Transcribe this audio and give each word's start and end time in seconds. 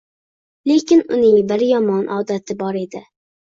Lekin 0.71 1.03
uning 1.17 1.37
bir 1.53 1.65
yomon 1.73 2.03
odati 2.19 2.59
bor 2.65 2.83
edi. 2.83 3.07